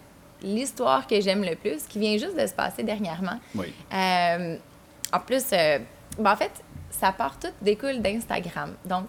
[0.42, 3.38] l'histoire que j'aime le plus, qui vient juste de se passer dernièrement.
[3.54, 3.66] Oui.
[3.92, 4.56] Euh,
[5.12, 5.78] en plus, euh,
[6.18, 6.52] ben en fait,
[6.88, 8.70] ça part tout découle d'Instagram.
[8.86, 9.08] Donc,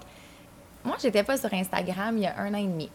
[0.84, 2.90] moi, j'étais pas sur Instagram il y a un an et demi.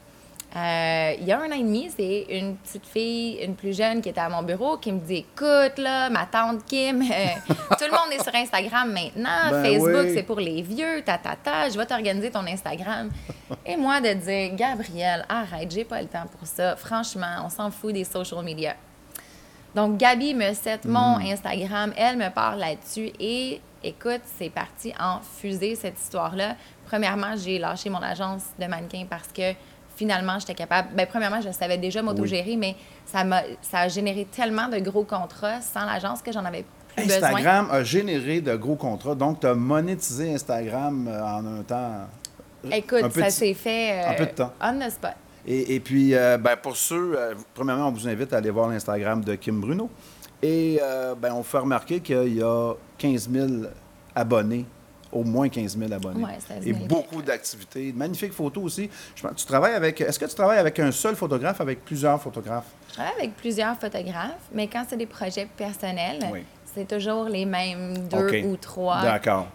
[0.56, 4.00] Euh, il y a un an et demi, c'est une petite fille, une plus jeune
[4.00, 7.04] qui était à mon bureau qui me dit Écoute, là, ma tante Kim, euh,
[7.48, 9.50] tout le monde est sur Instagram maintenant.
[9.50, 10.12] Ben Facebook, oui.
[10.14, 13.10] c'est pour les vieux, ta, ta, ta, je vais t'organiser ton Instagram.
[13.66, 16.76] et moi, de dire Gabrielle, arrête, j'ai pas le temps pour ça.
[16.76, 18.74] Franchement, on s'en fout des social media.
[19.74, 25.20] Donc, Gabi me set mon Instagram, elle me parle là-dessus et écoute, c'est parti en
[25.20, 26.56] fusée cette histoire-là.
[26.86, 29.52] Premièrement, j'ai lâché mon agence de mannequin parce que
[29.98, 30.94] finalement, j'étais capable.
[30.94, 33.24] Bien, premièrement, je savais déjà m'autogérer, mais ça,
[33.72, 37.28] a généré tellement de gros contrats sans l'agence que j'en avais plus besoin.
[37.28, 42.06] Instagram a généré de gros contrats, donc tu as monétisé Instagram euh, en un temps.
[42.64, 44.52] un Écoute, ça s'est fait en euh, peu de temps.
[44.62, 45.14] on the spot.
[45.46, 48.68] Et, et puis, euh, ben, pour ceux, euh, premièrement, on vous invite à aller voir
[48.68, 49.88] l'Instagram de Kim Bruno.
[50.42, 53.46] Et euh, ben, on fait remarquer qu'il y a 15 000
[54.14, 54.66] abonnés,
[55.12, 56.22] au moins 15 000 abonnés.
[56.24, 57.92] Ouais, 16 et 000 beaucoup d'activités.
[57.92, 58.90] De magnifiques photos aussi.
[59.14, 60.00] Je tu travailles avec.
[60.00, 62.66] Est-ce que tu travailles avec un seul photographe, avec plusieurs photographes?
[62.88, 66.44] Je travaille avec plusieurs photographes, mais quand c'est des projets personnels, Oui.
[66.74, 69.02] c'est toujours les mêmes deux ou trois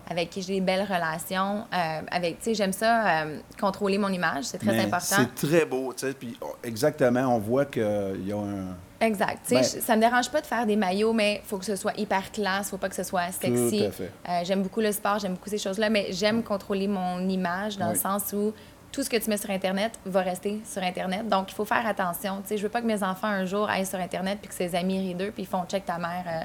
[0.09, 1.65] avec qui j'ai des belles relations.
[1.73, 5.15] Euh, avec, tu sais, j'aime ça, euh, contrôler mon image, c'est très Mais important.
[5.17, 6.13] C'est très beau, tu sais.
[6.13, 8.75] Puis oh, exactement, on voit qu'il y a un.
[9.05, 9.39] Exact.
[9.49, 11.75] Ben- je- ça me dérange pas de faire des maillots, mais il faut que ce
[11.75, 13.79] soit hyper classe, faut pas que ce soit sexy.
[13.79, 14.11] Tout à fait.
[14.29, 17.89] Euh, j'aime beaucoup le sport, j'aime beaucoup ces choses-là, mais j'aime contrôler mon image dans
[17.89, 18.53] le sens où
[18.91, 21.27] tout ce que tu mets sur Internet va rester sur Internet.
[21.27, 22.41] Donc, il faut faire attention.
[22.45, 24.75] Sais, je veux pas que mes enfants, un jour, aillent sur Internet puis que ses
[24.75, 26.43] amis rient d'eux puis ils font check ta mère, euh,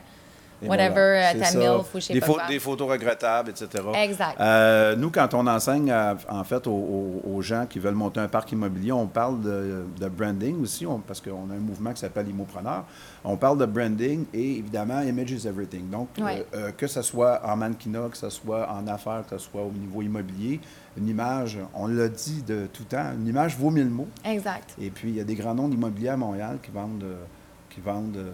[0.66, 1.58] whatever, voilà, euh, c'est ta ça.
[1.58, 2.46] MILF ou je sais des, pas pho- quoi.
[2.48, 3.68] des photos regrettables, etc.
[3.94, 4.40] Exact.
[4.40, 8.50] Euh, nous, quand on enseigne à- en fait aux, gens qui veulent monter un parc
[8.52, 12.28] immobilier, on parle de, de branding aussi, on- parce qu'on a un mouvement qui s'appelle
[12.28, 12.84] Immopreneur.
[13.24, 15.88] On parle de branding et évidemment, image is everything.
[15.90, 16.44] Donc, Ouais.
[16.54, 19.62] euh, euh, que ce soit en mannequinat, que ce soit en affaires, que ce soit
[19.62, 20.60] au niveau immobilier,
[20.96, 24.08] une image, on l'a dit de tout temps, une image vaut mille mots.
[24.24, 24.74] Exact.
[24.80, 27.22] Et puis, il y a des grands noms d'immobilier à Montréal qui vendent, euh,
[27.70, 28.30] qui vendent euh,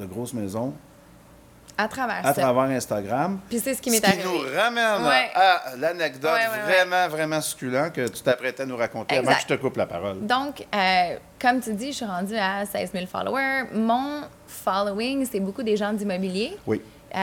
[0.00, 0.72] de grosses maisons
[1.78, 2.40] À travers à ça.
[2.42, 3.40] travers Instagram.
[3.48, 4.24] Puis c'est ce qui Ce m'est qui arrivé.
[4.24, 5.30] nous ramène Ouais.
[5.34, 6.84] à l'anecdote Ouais, ouais, ouais.
[6.84, 9.46] vraiment, vraiment succulent que tu t'apprêtais à nous raconter avant que Exact.
[9.50, 10.26] je te coupe la parole.
[10.26, 13.64] Donc, euh, comme tu dis, je suis rendue à 16 000 followers.
[13.72, 16.56] Mon following, c'est beaucoup des gens d'immobilier.
[16.66, 16.82] Oui.
[17.14, 17.18] Euh,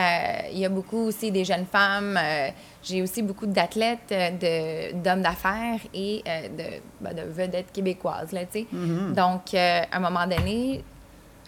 [0.52, 2.18] il y a beaucoup aussi des jeunes femmes.
[2.22, 2.48] euh,
[2.82, 6.64] J'ai aussi beaucoup d'athlètes, de- d'hommes d'affaires et de,
[7.00, 8.32] ben, de vedettes québécoises.
[8.32, 8.66] Là, tu sais.
[8.72, 10.84] Donc, à un moment donné,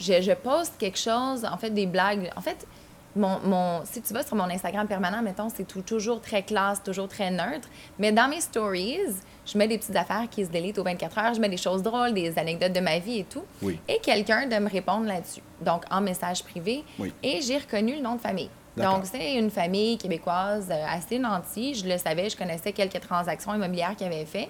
[0.01, 2.31] je, je poste quelque chose, en fait, des blagues.
[2.37, 2.67] En fait,
[3.17, 7.09] mon, mon, si tu vas sur mon Instagram permanent, mettons, c'est toujours très classe, toujours
[7.09, 7.69] très neutre.
[7.99, 8.99] Mais dans mes stories,
[9.45, 11.35] je mets des petites affaires qui se délitent aux 24 heures.
[11.35, 13.45] Je mets des choses drôles, des anecdotes de ma vie et tout.
[13.63, 13.79] Oui.
[13.89, 15.43] Et quelqu'un de me répondre là-dessus.
[15.61, 16.85] Donc, en message privé.
[16.99, 17.13] Oui.
[17.23, 18.51] Et j'ai reconnu le nom de famille.
[18.77, 21.75] Donc, c'est une famille québécoise euh, assez nantie.
[21.75, 24.49] Je le savais, je connaissais quelques transactions immobilières qu'ils avaient fait.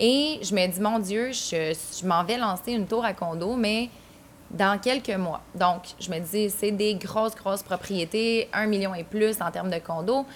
[0.00, 3.54] Et je me dis, mon Dieu, je, je m'en vais lancer une tour à condo,
[3.54, 3.88] mais
[4.52, 5.40] dans quelques mois.
[5.54, 9.70] Donc, je me dis, c'est des grosses, grosses propriétés, un million et plus en termes
[9.70, 10.26] de condo.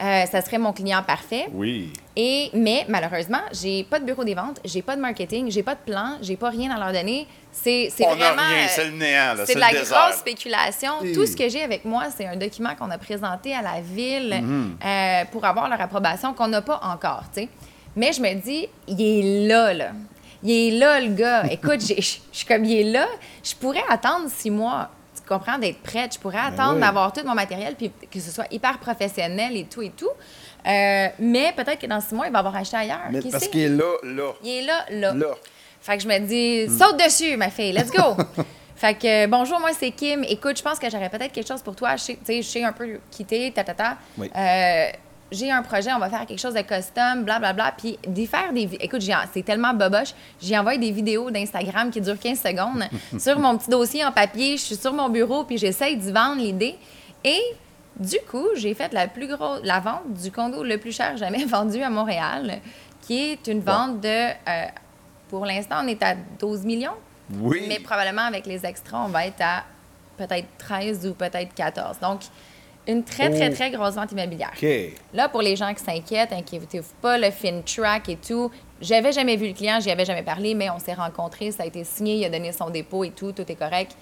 [0.00, 1.46] Euh, ça serait mon client parfait.
[1.52, 1.92] Oui.
[2.14, 5.74] Et, mais malheureusement, j'ai pas de bureau des ventes, j'ai pas de marketing, j'ai pas
[5.74, 7.26] de plan, j'ai pas rien à leur donner.
[7.50, 8.48] C'est c'est On n'a vraiment.
[8.48, 9.98] rien, c'est le néant, là, c'est de la désert.
[10.06, 10.92] grosse spéculation.
[11.12, 14.38] Tout ce que j'ai avec moi, c'est un document qu'on a présenté à la ville
[14.40, 14.76] Mhm.
[14.84, 17.48] euh, pour avoir leur approbation qu'on n'a pas encore, tu sais.
[17.96, 19.88] Mais je me dis, il est là, là.
[20.42, 21.44] Il est là, le gars.
[21.50, 23.06] Écoute, je suis comme, il est là.
[23.42, 26.14] Je pourrais attendre six mois, tu comprends, d'être prête.
[26.14, 26.80] Je pourrais attendre oui.
[26.80, 30.08] d'avoir tout mon matériel, puis que ce soit hyper professionnel et tout et tout.
[30.66, 33.00] Euh, mais peut-être que dans six mois, il va avoir acheté ailleurs.
[33.10, 34.32] Mais Qui parce qu'il est là, là.
[34.44, 35.14] Il est là, là.
[35.14, 35.26] Là.
[35.80, 36.78] Fait que je me dis, Hmm.
[36.78, 38.16] saute dessus, ma fille, let's go!
[38.76, 40.24] fait que, euh, bonjour, moi, c'est Kim.
[40.28, 41.96] Écoute, je pense que j'aurais peut-être quelque chose pour toi.
[41.96, 43.96] Je sais, je sais un peu quitter, ta, ta, ta.
[44.18, 44.30] Oui.
[44.36, 44.86] Euh,
[45.30, 47.74] j'ai un projet, on va faire quelque chose de custom, blablabla.
[47.76, 48.68] Puis d'y faire des...
[48.80, 50.14] Écoute, c'est tellement boboche.
[50.40, 52.84] J'ai envoyé des vidéos d'Instagram qui durent 15 secondes
[53.18, 54.56] sur mon petit dossier en papier.
[54.56, 56.76] Je suis sur mon bureau, puis j'essaye d'y vendre l'idée.
[57.24, 57.40] Et
[57.98, 59.60] du coup, j'ai fait la plus grosse...
[59.64, 62.60] La vente du condo le plus cher jamais vendu à Montréal,
[63.02, 64.08] qui est une vente de...
[64.30, 64.66] euh,
[65.28, 66.96] pour l'instant, on est à 12 millions.
[67.34, 67.64] Oui.
[67.68, 69.64] Mais probablement avec les extras, on va être à
[70.16, 71.98] peut-être 13 ou peut-être 14.
[72.00, 72.22] Donc,
[72.88, 73.54] une très, très, Oh.
[73.54, 74.50] très grosse vente immobilière.
[74.60, 74.66] OK.
[75.14, 78.50] Là, pour les gens qui s'inquiètent, inquiétez-vous pas, le FinTrack et tout.
[78.80, 81.66] J'avais jamais vu le client, j'y avais jamais parlé, mais on s'est rencontrés, ça a
[81.66, 83.94] été signé, il a donné son dépôt et tout, tout est correct.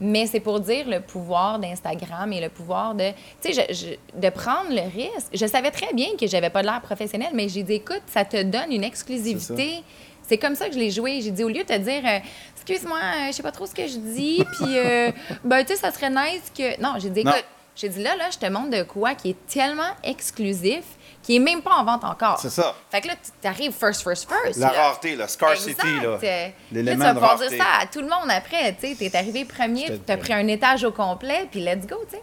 [0.00, 4.70] Mais c'est pour dire le pouvoir d'Instagram et le pouvoir de, tu sais, de prendre
[4.70, 5.28] le risque.
[5.32, 8.24] Je savais très bien que j'avais pas de l'air professionnel, mais j'ai dit, écoute, ça
[8.24, 9.82] te donne une exclusivité.
[10.26, 11.20] C'est comme ça que je l'ai joué.
[11.20, 12.18] J'ai dit, au lieu de te dire, euh,
[12.56, 15.12] excuse-moi, euh, je sais pas trop ce que je dis, puis, euh,
[15.44, 16.80] ben, tu sais, ça serait nice que.
[16.82, 17.32] Non, j'ai dit, Non.
[17.76, 20.84] J'ai dit, là, là, je te montre de quoi qui est tellement exclusif,
[21.22, 22.38] qui est même pas en vente encore.
[22.38, 22.74] C'est ça.
[22.90, 24.58] Fait que là, tu arrives first, first, first.
[24.58, 24.82] La là.
[24.82, 26.22] rareté, la scarcity, Exact.
[26.22, 26.52] là.
[26.72, 28.74] Tu vas pouvoir dire ça à tout le monde après.
[28.80, 31.96] Tu sais, es arrivé premier, tu as pris un étage au complet, puis let's go,
[32.08, 32.22] tu sais.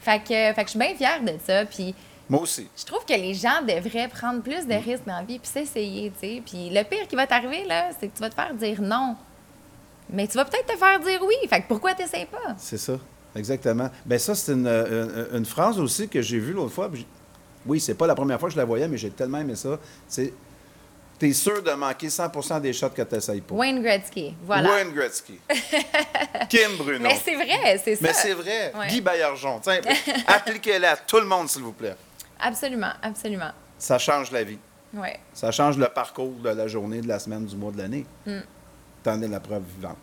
[0.00, 1.64] Fait que, fait que je suis bien fière de ça.
[1.64, 1.94] Puis
[2.28, 2.68] Moi aussi.
[2.76, 6.12] je trouve que les gens devraient prendre plus de risques dans la vie, puis s'essayer,
[6.20, 6.42] tu sais.
[6.44, 9.16] Puis le pire qui va t'arriver, là, c'est que tu vas te faire dire non.
[10.10, 11.34] Mais tu vas peut-être te faire dire oui.
[11.48, 12.54] Fait que pourquoi t'essayes pas?
[12.58, 12.98] C'est ça,
[13.36, 13.90] exactement.
[14.06, 16.90] Ben ça, c'est une, une- une phrase aussi que j'ai vue l'autre fois.
[17.66, 19.78] Oui, c'est pas la première fois que je la voyais, mais j'ai tellement aimé ça.
[20.08, 20.32] C'est
[21.16, 23.54] T'es sûr de manquer 100% des shots que tu n'essayes pas.
[23.54, 24.68] Wayne Gretzky, voilà.
[24.68, 25.38] Wayne Gretzky.
[26.48, 27.04] Kim Bruno.
[27.08, 28.00] Mais c'est vrai, c'est ça.
[28.02, 28.72] Mais c'est vrai.
[28.76, 28.88] Ouais.
[28.88, 29.02] Guy.
[29.62, 29.80] Tiens,
[30.26, 31.94] appliquez-la à tout le monde, s'il vous plaît.
[32.40, 33.50] Absolument, absolument.
[33.78, 34.58] Ça change la vie.
[34.92, 35.08] Oui.
[35.32, 38.04] Ça change le parcours de la journée, de la semaine, du mois, de l'année.
[38.26, 38.40] Mm.
[39.04, 39.96] T'en es la preuve vivante.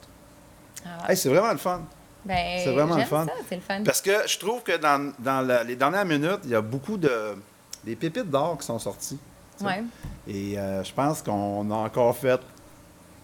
[0.85, 1.81] Ah, Hey, c'est vraiment le fun.
[2.25, 3.25] Ben, c'est vraiment le fun.
[3.25, 3.83] ça, c'est le fun.
[3.83, 6.97] Parce que je trouve que dans, dans la- les dernières minutes, il y a beaucoup
[6.97, 7.35] de
[7.83, 9.17] des pépites d'or qui sont sorties.
[9.61, 9.83] Ouais.
[10.27, 12.39] Et euh, je pense qu'on a encore fait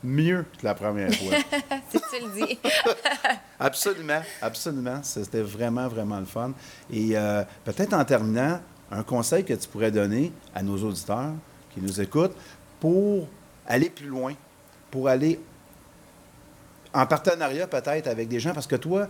[0.04, 1.38] mieux que la première fois.
[1.92, 2.60] si tu le dis.
[3.60, 5.00] absolument, absolument.
[5.04, 6.54] C'était vraiment, vraiment le fun.
[6.92, 8.60] Et euh, peut-être en terminant,
[8.92, 11.34] un conseil que tu pourrais donner à nos auditeurs
[11.74, 12.36] qui nous écoutent
[12.80, 13.28] pour
[13.68, 14.34] aller plus loin,
[14.90, 15.40] pour aller
[16.94, 19.08] en partenariat peut-être avec des gens, parce que toi,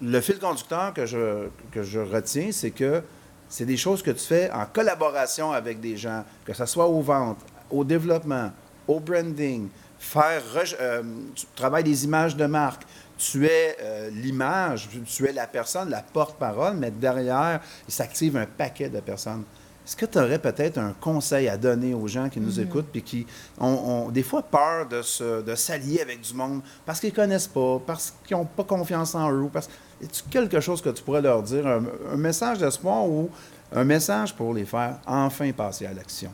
[0.00, 3.02] le fil conducteur que je, que je retiens, c'est que
[3.48, 7.02] c'est des choses que tu fais en collaboration avec des gens, que ce soit aux
[7.02, 7.38] ventes,
[7.70, 8.50] au développement,
[8.88, 9.68] au branding,
[9.98, 11.02] faire re- euh,
[11.34, 12.82] tu travailles des images de marque.
[13.18, 18.46] Tu es euh, l'image, tu es la personne, la porte-parole, mais derrière, il s'active un
[18.46, 19.44] paquet de personnes.
[19.84, 23.02] Est-ce que tu aurais peut-être un conseil à donner aux gens qui nous écoutent puis
[23.02, 23.26] qui
[23.58, 27.16] ont, ont des fois peur de, se, de s'allier avec du monde parce qu'ils ne
[27.16, 29.48] connaissent pas, parce qu'ils n'ont pas confiance en eux?
[29.52, 29.68] Parce...
[30.00, 33.30] Est-ce quelque chose que tu pourrais leur dire, un, un message d'espoir ou
[33.72, 36.32] un message pour les faire enfin passer à l'action?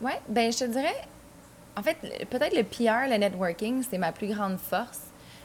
[0.00, 0.94] Oui, ben je te dirais,
[1.76, 1.96] en fait,
[2.30, 5.00] peut-être le PR, le networking, c'est ma plus grande force.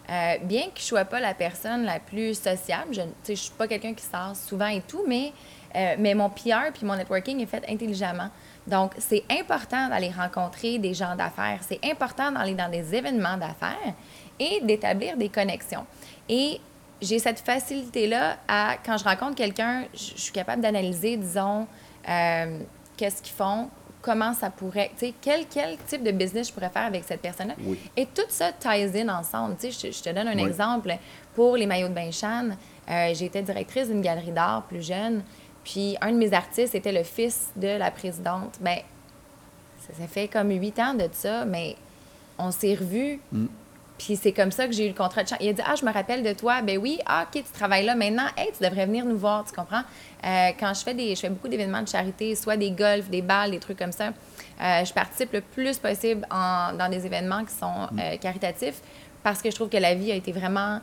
[0.09, 3.51] Euh, bien que je ne sois pas la personne la plus sociable, je ne suis
[3.51, 5.31] pas quelqu'un qui sort souvent et tout, mais,
[5.75, 8.29] euh, mais mon PR puis mon networking est fait intelligemment.
[8.67, 11.59] Donc, c'est important d'aller rencontrer des gens d'affaires.
[11.61, 13.93] C'est important d'aller dans des événements d'affaires
[14.39, 15.85] et d'établir des connexions.
[16.29, 16.59] Et
[17.01, 21.67] j'ai cette facilité-là à, quand je rencontre quelqu'un, je suis capable d'analyser, disons,
[22.07, 22.59] euh,
[22.95, 23.69] qu'est-ce qu'ils font,
[24.01, 27.21] comment ça pourrait, tu sais, quel, quel type de business je pourrais faire avec cette
[27.21, 27.55] personne-là.
[27.97, 29.55] Et tout ça ties in ensemble.
[29.59, 30.95] Tu sais, je, te donne un exemple.
[31.33, 32.49] Pour les maillots de bain Chan,
[32.89, 35.23] euh, j'étais directrice d'une galerie d'art plus jeune,
[35.63, 38.57] puis un de mes artistes était le fils de la présidente.
[38.61, 38.79] Bien,
[39.79, 41.75] ça, fait comme huit ans de ça, mais
[42.37, 43.19] on s'est revus.
[43.31, 43.45] Mm.
[43.97, 45.37] Puis c'est comme ça que j'ai eu le contrat de chant.
[45.39, 46.61] Il a dit Ah, je me rappelle de toi.
[46.61, 48.25] Ben oui, ah, OK, tu travailles là maintenant.
[48.35, 49.83] Hey, tu devrais venir nous voir, tu comprends?
[50.25, 51.15] Euh, quand je fais des.
[51.15, 54.07] Je fais beaucoup d'événements de charité, soit des golfs, des balles, des trucs comme ça.
[54.61, 58.81] Euh, je participe le plus possible dans des événements qui sont euh, caritatifs
[59.23, 60.79] parce que je trouve que la vie a été vraiment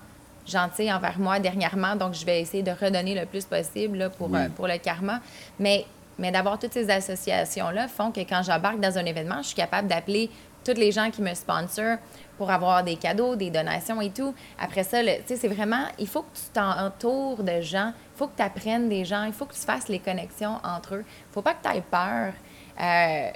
[0.46, 1.96] gentille envers moi dernièrement.
[1.96, 5.20] Donc, je vais essayer de redonner le plus possible pour, pour le karma.
[5.58, 5.86] Mais,
[6.18, 9.88] mais d'avoir toutes ces associations-là font que quand j'embarque dans un événement, je suis capable
[9.88, 10.30] d'appeler
[10.64, 11.98] tous les gens qui me sponsorent
[12.36, 14.34] pour avoir des cadeaux, des donations et tout.
[14.58, 18.28] Après ça, tu sais, c'est vraiment, il faut que tu t'entoures de gens, il faut
[18.28, 21.04] que tu apprennes des gens, il faut que tu fasses les connexions entre eux.
[21.06, 22.32] Il faut pas que tu aies peur.
[22.80, 23.30] Euh,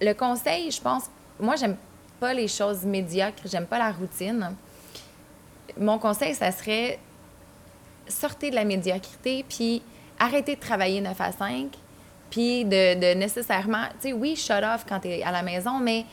[0.00, 1.04] le conseil, je pense,
[1.40, 1.76] moi, j'aime
[2.20, 4.54] pas les choses médiocres, j'aime pas la routine.
[5.78, 6.98] Mon conseil, ça serait
[8.08, 9.82] sortez de la médiocrité, puis
[10.18, 11.68] arrêtez de travailler 9 à 5,
[12.30, 15.78] puis de, de nécessairement, tu sais, oui, shut off quand tu es à la maison,
[15.78, 16.04] mais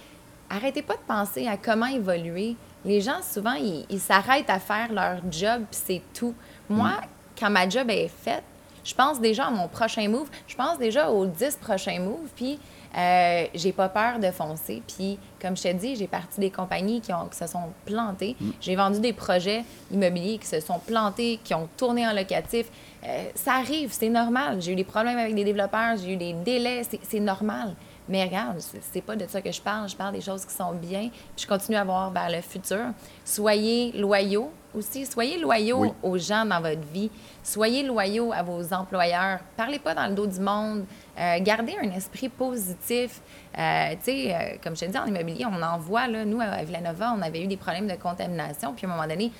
[0.50, 2.56] arrêtez pas de penser à comment évoluer.
[2.86, 6.36] Les gens, souvent, ils s'arrêtent à faire leur job, puis c'est tout.
[6.70, 7.08] Moi, mm.
[7.40, 8.44] quand ma job est faite,
[8.84, 12.60] je pense déjà à mon prochain move, je pense déjà aux 10 prochains moves, puis
[12.96, 14.82] euh, j'ai pas peur de foncer.
[14.88, 18.36] Puis, comme je te dis, j'ai parti des compagnies qui, ont, qui se sont plantées.
[18.40, 18.50] Mm.
[18.62, 22.68] J'ai vendu des projets immobiliers qui se sont plantés, qui ont tourné en locatif.
[23.06, 24.62] Euh, ça arrive, c'est normal.
[24.62, 27.76] J'ai eu des problèmes avec des développeurs, j'ai eu des délais, c'est normal.
[28.10, 28.60] Mais regarde,
[28.92, 29.88] c'est pas de ça que je parle.
[29.88, 31.10] Je parle des choses qui sont bien.
[31.10, 32.88] Puis je continue à voir vers le futur.
[33.24, 35.06] Soyez loyaux aussi.
[35.06, 37.10] Soyez loyaux aux gens dans votre vie.
[37.44, 39.40] Soyez loyaux à vos employeurs.
[39.58, 40.86] Parlez pas dans le dos du monde.
[41.20, 43.22] Euh, gardez un esprit positif.
[43.58, 46.42] Euh, tu sais, euh, comme je te dis, en immobilier, on en voit, là, nous,
[46.42, 48.74] à Villanova, on avait eu des problèmes de contamination.
[48.74, 49.32] Puis à un moment donné,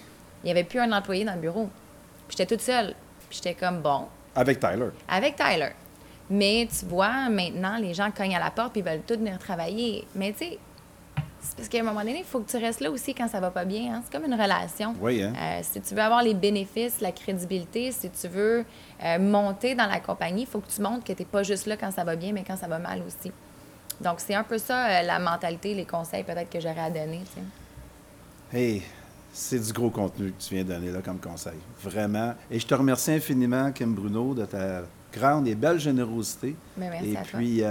[0.44, 1.70] il n'y avait plus un employé dans le bureau.
[2.28, 2.94] Puis j'étais toute seule.
[3.30, 4.08] Puis j'étais comme, bon.
[4.36, 4.90] Avec Tyler.
[5.08, 5.72] Avec Tyler.
[6.30, 10.08] Mais tu vois, maintenant, les gens cognent à la porte et veulent tous venir travailler.
[10.16, 10.60] Mais tu sais,
[11.44, 13.42] c'est parce qu'à un moment donné, il faut que tu restes là aussi quand ça
[13.42, 13.94] va pas bien.
[13.94, 14.02] Hein.
[14.04, 14.96] C'est comme une relation.
[15.02, 15.34] Oui, hein?
[15.38, 18.64] Euh, si tu veux avoir les bénéfices, la crédibilité, si tu veux
[19.04, 21.66] euh, monter dans la compagnie, il faut que tu montres que tu n'es pas juste
[21.66, 23.32] là quand ça va bien, mais quand ça va mal aussi.
[24.00, 27.22] Donc, c'est un peu ça, euh, la mentalité, les conseils peut-être que j'aurais à donner.
[28.54, 28.82] Hey,
[29.34, 31.60] c'est du gros contenu que tu viens de donner là comme conseil.
[31.82, 32.36] Vraiment.
[32.50, 36.56] Et je te remercie infiniment, Kim Bruno, de ta grande et belle générosité.
[36.78, 37.64] Ben, merci et puis,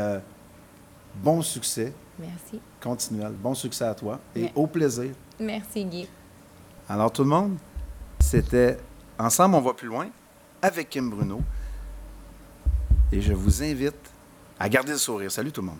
[1.17, 1.95] bon succès.
[2.19, 2.61] Merci.
[2.81, 3.33] Continuel.
[3.33, 5.13] Bon succès à toi et au plaisir.
[5.41, 6.09] Merci, Guy.
[6.89, 7.57] Alors, tout le monde,
[8.21, 8.79] c'était
[9.19, 10.09] Ensemble, on va plus loin
[10.61, 11.43] avec Kim Bruno.
[13.13, 13.95] Et je vous invite
[14.59, 15.31] à garder le sourire.
[15.31, 15.79] Salut tout le monde.